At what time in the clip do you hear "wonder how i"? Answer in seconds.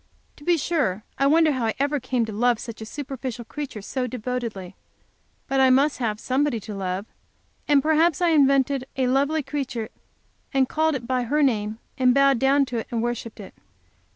1.27-1.75